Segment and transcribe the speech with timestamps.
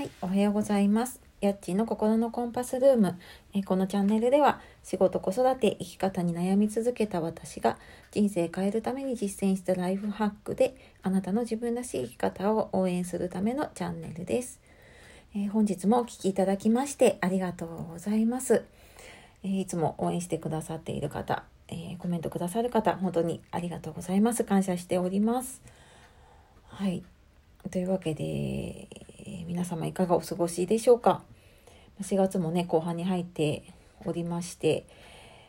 [0.00, 1.20] はい、おはようございます。
[1.42, 3.18] やっちの心のコンパスルーム。
[3.52, 7.76] えこのチャンネルでは仕事、子育て、生き方に悩み続けた私が
[8.10, 14.58] 人生変えるために実践したライフハックであなたの自分らしい生き方を応援するためのチャンネルです。
[15.36, 18.64] え本日もお聴きいただきましてありがとうございます。
[19.42, 24.44] えいつも応援してくださっている方、えコメントくださる方、本当にありがとうございます。
[24.44, 25.60] 感謝しております。
[26.68, 27.02] はい。
[27.70, 28.88] というわけで、
[29.50, 31.24] 皆様いかがお過ごしでしょうか
[32.00, 33.64] ？4月もね後半に入って
[34.04, 34.86] おりまして、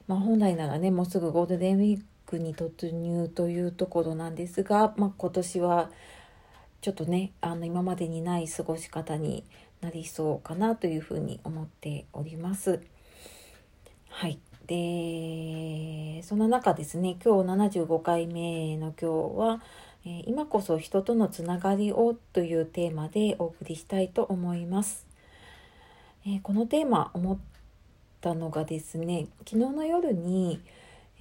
[0.08, 5.92] まあ、本来ならねもうすぐゴールデンウィークに突入というところなんですが、まあ、今年は
[6.82, 9.44] ちょっとねあの今までにない過ごし方に
[9.82, 12.82] なりそうかなというふうに思っております。
[14.10, 19.62] はいでそんな中ですね今日75回目の今日は
[20.06, 25.06] え今こそ人とのつながりをというテーマでお送りしたいと思います。
[26.26, 27.38] えこのテーマ思っ
[28.20, 30.62] たのがですね昨日の夜に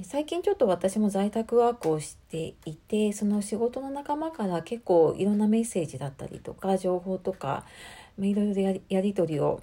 [0.03, 7.65] 最近ちょっと私も在宅ワークをしていてその仕事の仲間から結構いろんなメッセージだったりとか情報とか
[8.19, 9.63] いろいろやり取りを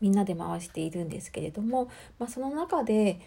[0.00, 3.18] みんなで回しているんですけれども、まあ、その中で、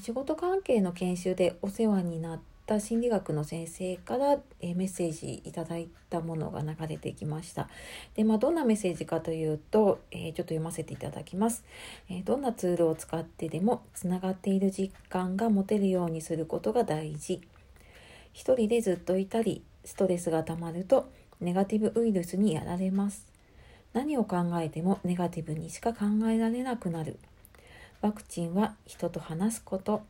[0.00, 2.40] 仕事関係の研修でお世話になっ
[2.72, 7.68] た心理学の先生から、えメッセージいただいたものが流れてきました。
[8.14, 11.64] で、まあ、どんなメッセージかというと、えちょっと読ませていただきます、
[12.08, 17.42] えどんなツールを使ってでもつながっている実感が持てるようにすることが大事。
[18.32, 23.26] 一人でずっといたり、ストレスがたまるとネガティブウイルスにやられます。
[23.92, 27.18] 何を考えてもネガティブにしか考えられなくなる。
[28.00, 30.02] ワクチンは人と話すこと。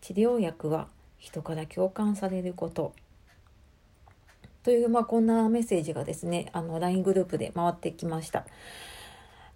[0.00, 0.86] 治療薬は
[1.18, 2.94] 人から共感されること。
[4.62, 8.46] という、まあ、こんなメッセージがですね、あの、LINE グループで回ってきました。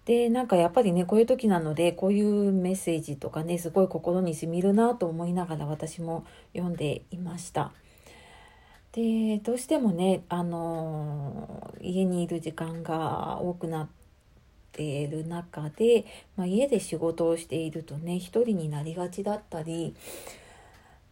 [0.05, 7.71] で、なんかやっぱりね、こういう時なので、こういうメッセージとかね、すごい心に染みるなと思いながら私も読んでいました。
[8.93, 13.87] で、どうしてもね、あの家にいる時間が多くなっ
[14.71, 16.05] ている中で、
[16.35, 19.95] まあ、家で仕事をしているとね、一人になりがちだったり、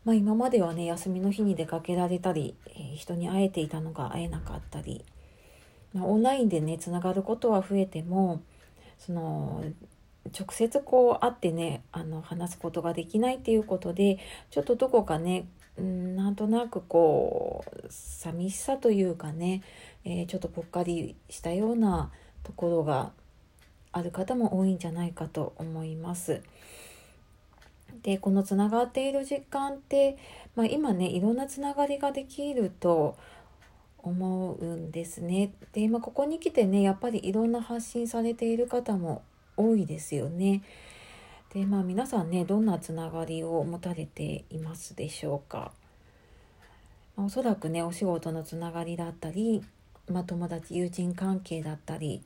[0.05, 5.05] まあ、今まではね、休みの日に出かけられたり、えー人に会えていたのが会えなかったり、
[5.93, 8.41] まあ、オンラインでね、つながることは増えても、
[8.97, 9.63] その、
[10.37, 14.19] 直接こう会ってねあの話すことができないっていうことで
[14.51, 19.61] ちょっとどこかねうんなんとなくこう寂しさというかね、
[20.03, 22.11] えーちょっとぽっかりしたような
[22.43, 23.11] ところが
[23.91, 26.41] ある方も多いんじゃないかと思います。
[28.03, 30.17] でこのつながっている実感って、
[30.55, 33.17] まあ、今ねいろんなつながりができると
[33.97, 35.53] 思うんですね。
[35.73, 39.23] で、まあ、ここに来てねやっぱりいろんな発信されている方も
[39.57, 40.63] 多いですよね。
[41.53, 45.71] でまあ皆さんねどんなつながりを持たれていますでしょうか。
[47.17, 49.63] まあおそらくねお仕事のつながりだったり、
[50.07, 52.21] まあ、友達友人関係だったり、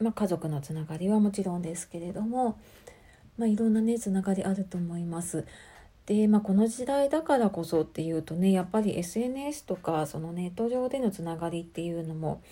[0.00, 2.58] まあ、家族のつながりはもちろんですけれども、
[3.38, 5.44] まあ、いろんなねつながりあると思います。
[6.06, 12.42] で、まあ、この時代だからこそっていうとねやっぱり SNS とかそのネット上でのつながりっていうのも、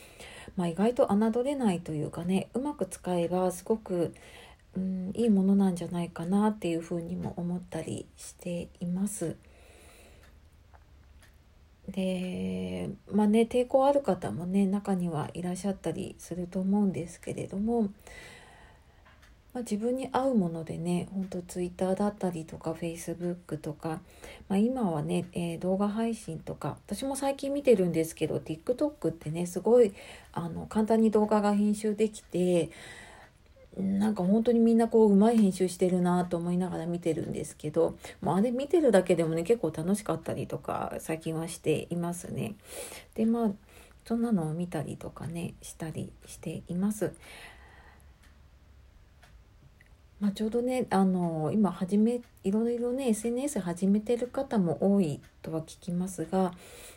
[0.57, 4.15] まあ、意外と侮れないというかねうまく使えばすごく、
[4.77, 9.37] うん、いいものなんじゃないかなっていうふうにも思ったりしています。
[11.89, 17.89] でまあね抵抗ある方もね中にはいらっしゃったりすると思うんですけれども、
[19.53, 24.01] まあ、自分に合うものでねほんと Twitter だったりとか Facebook とか、
[24.49, 29.93] まあ、今はね、えー動画配信とか私も最近見てるんですけど TikTok ってねすごい
[30.33, 32.71] あの簡単に動画が編集できて
[33.77, 42.55] なんか本当にみんなこううまい編集してるなと思いながら見てるんですけど、ま、あれ見てるだけでもね結構楽しかったりとか最近はしていますね。
[43.15, 43.51] でまあ
[44.05, 47.13] そんなのを見たりとかねしたりしています。
[50.21, 56.53] まあ、ちょうどねあの今始めいろいろね SNS 始めてる方も多いとは聞きますが、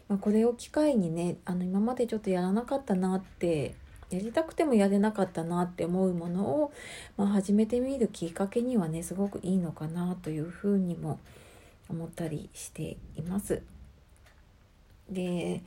[0.09, 3.75] まあ、これを機会にねあの今までちょっとやらなかったなって
[4.09, 6.73] やりたくてもやれなかったなって思うものを、
[7.15, 11.19] まあ、始めてみるきっかけにはねすごくいいのかなというふうにも
[11.89, 13.61] 思ったりしています。
[15.09, 15.63] で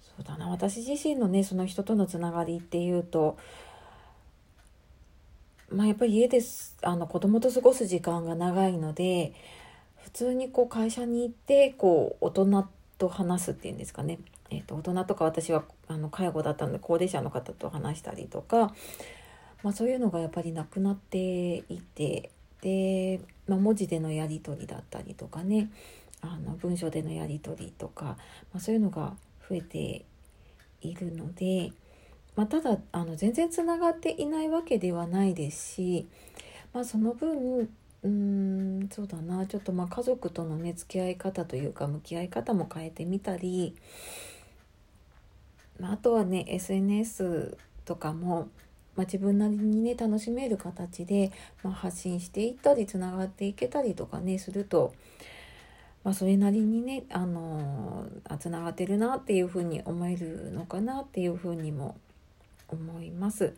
[0.00, 3.36] そうだな私自身のねその人とのつながりっていうと
[5.70, 9.34] まあやっぱり家ですあの子供と過ごす時間が長いので
[10.04, 12.68] 普通にこう会社に行ってこう大人
[12.98, 14.18] と話すっていうんですかね。
[14.50, 18.72] えーと、大人とか私はあの介護だったので高齢者の方と話したりとか、
[19.64, 22.30] まあ、そういうのがやっぱりなくなっていて
[22.60, 25.70] で、まあ、文字でのやり取りだったりとかね
[26.20, 28.14] あの文章でのやり取りとか、ま
[28.58, 29.14] あ、そういうのが
[29.48, 30.04] 増えて
[30.80, 31.72] いるので、
[32.36, 36.06] まあ、ただあの全然つながっていないわけではないですし、
[36.74, 37.68] まあ、その分
[38.02, 43.74] うんそうだなちょっとまあ家族とのね付き合い方というか向き合い方も変えてみたり、
[45.80, 47.56] まあ、あとはね SNS
[47.86, 48.48] とかも、
[48.94, 54.94] まあ、自分なりにね楽しめる形で、まあ、発信していったりつながっていけたりとかねすると、
[56.04, 58.06] まあ、それなりにねあの
[58.38, 61.96] つながってるなっていうふうに思えるのかなっていうふうにも
[62.68, 63.54] 思います。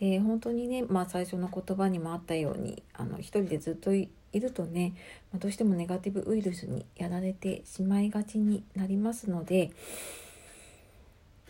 [0.00, 4.94] で本当にね、まあ、最初の言葉にもあったようにあの一人でずっといるとね、
[5.32, 9.70] まあ、どうしてもネガティブウイルスにやられてしまいがちになりますので、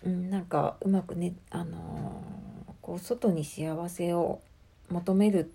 [0.05, 4.41] うん、なんかうまくね、あのー、こう外に幸せを
[4.91, 5.51] 求める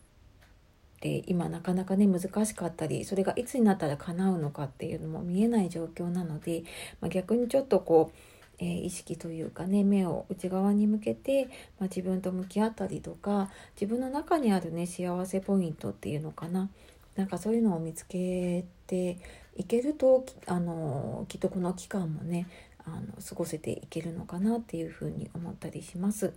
[1.00, 6.63] って今なかなかね難しかったりそれがいつになったら叶うのかっていうのも見えない状況なので、
[7.00, 11.46] まあ、逆にちょっとこうえー、意識というかね目を内側に向けて、
[11.80, 16.70] まあ、自分と向き合ったりとか自分の中にあるね幸せポイントっていうのかな
[17.16, 19.18] なんかそういうのを見つけて
[19.56, 22.48] いけるとあのきっとこの期間もね
[22.86, 26.34] あの過ごせていけるのかなっていうふうに思ったりします。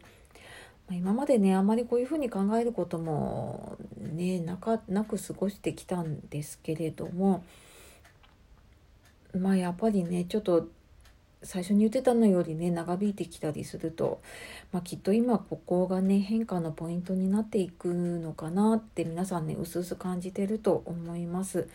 [0.89, 7.45] ま今までねあまりこういうふうに考えることもねなかなく過ごしてきたんですけれども
[9.39, 10.69] まあやっぱりねちょっと
[11.45, 14.21] 最初に言ってたのよりね長引いてきたりすると、
[14.73, 21.69] まあ、きっと今ここがね変化のポイントになっていくのかなって皆さんねうすうす感じてると思います。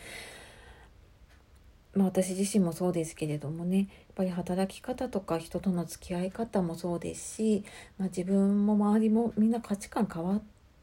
[1.94, 7.64] まあ、私自身もそうですけれどもねやっぱり働き方とか人との付き合い方もそうですし、
[7.98, 10.42] まあ、自分も周りもみんな価値観変わっ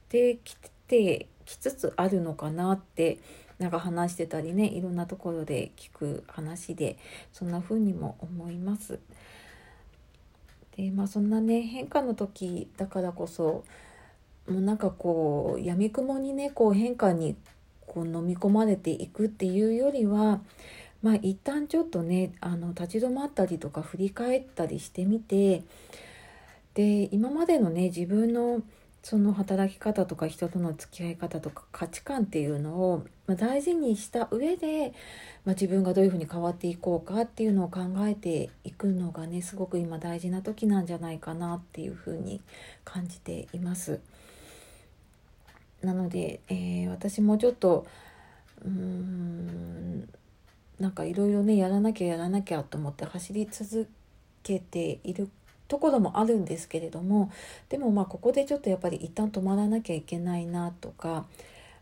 [0.09, 3.19] てきてきつつあるのかなって
[3.59, 6.97] なんか話してたりねいろんなところで聞く話で
[7.31, 8.99] そんな風にも思います。
[10.75, 13.63] でまあそんなね変化の時だからこそ
[14.47, 17.35] もうなんかこうやみくもにねこう変化に
[17.87, 20.41] こう飲み込まれていくっていうよりは
[21.01, 25.63] まあ一旦ちょっとねあの立ち止まったりとか振り返ったりしてみて
[26.73, 28.61] で今までのね自分の
[29.05, 34.93] その働き方とか人との付き合い方とか価値観っていうのを、ま大事にした上で、
[35.45, 42.41] まあ、自分がどういうふうに変わっていこうかっていうのを考えていくのがねすごく今大事な時なんじゃないかなっていうふうに
[42.83, 43.99] 感じています。
[45.83, 47.85] なので、えー、私もちょっと
[48.63, 50.09] うーん
[50.79, 53.87] なんかいろいろねやらなきゃやらなきゃと思って走り続
[54.41, 55.29] けている
[55.67, 57.31] ところもあるんですけれども
[57.69, 61.25] でもまあここでちょっとやっぱり一旦止まらなきゃいけないなとか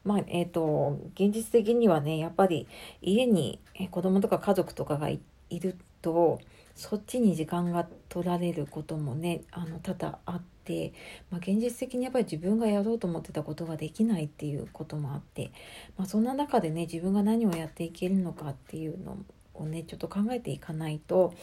[0.03, 2.67] まあえーと、現実的にはねやっぱり
[3.01, 3.59] 家に
[3.89, 5.21] 子供とか家族とかがい
[5.51, 6.41] ると
[6.75, 10.91] そっちに時間が取られることもねあの多々あって、
[11.29, 15.51] まあ、現実的にやっぱり自分がやろうと思ってたことができないっていうこともあって、
[15.97, 19.17] まあ、そんな中でね自分が何をやっていけるのかっていうの
[19.53, 21.33] をねちょっと考えていかないと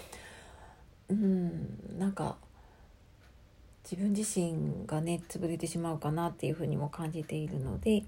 [1.11, 2.37] うんなんか
[3.85, 8.05] 自分自身がね潰れてしまうかなっていうふうにも感じているので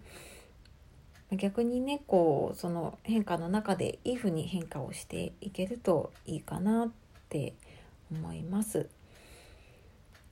[1.37, 6.91] 逆にねこうその変化の中でいいふうに変化をしていけるといいかなっ
[7.29, 7.55] て
[8.11, 8.89] 思います。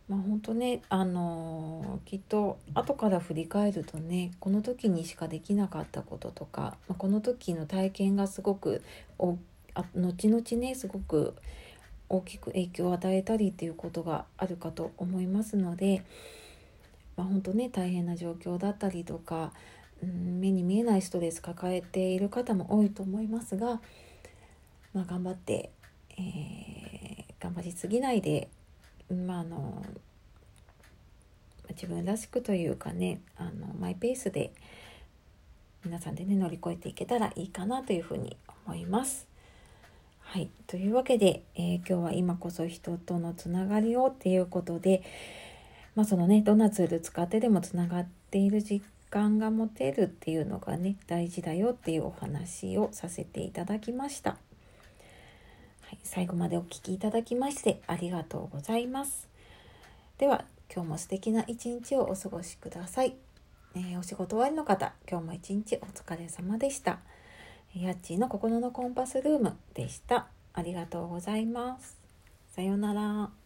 [0.09, 8.83] まあ本当ねあのー、きっと後から振り返るとねこの時にしかできなかったこととか、まあ、この時の体験がすごく
[9.19, 9.39] お
[9.75, 11.35] あ後々ねすごく
[12.11, 16.03] 大きく影響を与えたりっていうことがあるかと思いますので、
[17.17, 19.53] まあ、本当ね大変な状況だったりとか、
[20.03, 23.81] うん、目に見えないストレス抱えている方も多いと思いますが、
[24.93, 25.71] まあ、頑張って、
[26.19, 28.49] えー、頑張りすぎないで、
[29.09, 29.85] まあ、あの
[31.71, 34.53] 自分らしくというかねあのマイペースで
[35.85, 38.37] 皆さんでね乗り越えていけたらいいかなというふうに
[38.67, 39.30] 思います。
[40.33, 45.03] はい、というわけで、えー、今日は今こそ人とのつながりをっていうことで、
[45.97, 54.31] まあ、そのねどんなツール使ってでもつながっている実感が持てるっていうのがね大事だよっていうお話をさせていただきました。
[54.31, 54.37] は
[55.95, 59.27] い、最後までお聴きいただきましてありがとうございます。
[60.19, 63.17] では今日も素敵な一日をお過ごしください。
[63.75, 67.01] えー、お仕事終わりの方今日も一日お疲れ様でした。
[67.75, 70.27] ヤッチーの心のコンパスルームでした。
[70.53, 71.97] ありがとうございます。
[72.49, 73.40] さようなら。